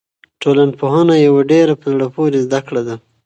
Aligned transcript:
ټولنپوهنه 0.41 1.15
یوه 1.25 1.41
ډېره 1.51 1.73
په 1.81 1.87
زړه 1.93 2.07
پورې 2.15 2.37
زده 2.45 2.59
کړه 2.67 2.81
ده. 2.87 2.95